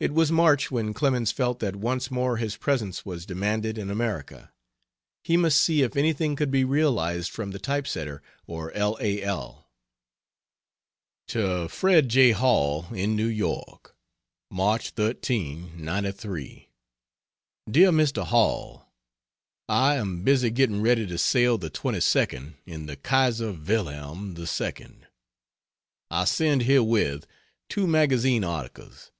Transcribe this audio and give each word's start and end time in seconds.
It 0.00 0.12
was 0.14 0.32
March 0.32 0.68
when 0.68 0.94
Clemens 0.94 1.30
felt 1.30 1.60
that 1.60 1.76
once 1.76 2.10
more 2.10 2.38
his 2.38 2.56
presence 2.56 3.04
was 3.06 3.24
demanded 3.26 3.76
in 3.78 3.88
America. 3.90 4.50
He 5.22 5.36
must 5.36 5.60
see 5.60 5.82
if 5.82 5.94
anything 5.96 6.34
could 6.34 6.50
be 6.50 6.64
realized 6.64 7.30
from 7.30 7.50
the 7.52 7.60
type 7.60 7.86
setter 7.86 8.20
or 8.46 8.72
L. 8.72 8.96
A. 9.00 9.22
L. 9.22 9.70
To 11.28 11.68
Fred 11.68 12.08
J. 12.08 12.32
Hall, 12.32 12.86
in 12.92 13.14
New 13.14 13.26
York: 13.28 13.94
March 14.50 14.90
13, 14.90 15.74
'93. 15.76 16.70
DEAR 17.70 17.90
MR. 17.92 18.24
HALL, 18.24 18.88
I 19.68 19.94
am 19.96 20.24
busy 20.24 20.50
getting 20.50 20.80
ready 20.82 21.06
to 21.06 21.16
sail 21.18 21.58
the 21.58 21.70
22d, 21.70 22.54
in 22.66 22.86
the 22.86 22.96
Kaiser 22.96 23.52
Wilhelm 23.52 24.34
II. 24.36 24.90
I 26.10 26.24
send 26.24 26.62
herewith 26.62 27.24
2 27.68 27.86
magazine 27.86 28.42
articles. 28.42 29.10